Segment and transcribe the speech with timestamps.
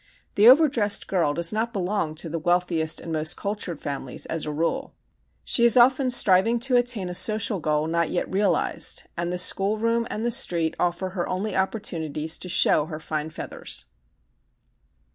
[0.33, 4.51] The overdressed girl does not belong to the wealthiest and most cultured families as a
[4.51, 4.95] rule.
[5.43, 9.77] She is often striving to attain a social goal not yet realized and the school
[9.77, 13.85] room and the street offer her only opportunities to show her fine feathers.